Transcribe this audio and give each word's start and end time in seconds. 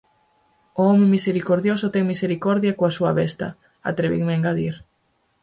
«O 0.79 0.81
home 0.89 1.05
misericordioso 1.15 1.87
ten 1.93 2.03
misericordia 2.11 2.77
coa 2.79 2.95
súa 2.97 3.11
besta» 3.19 3.47
—atrevinme 3.57 4.31
a 4.33 4.37
engadir. 4.39 4.75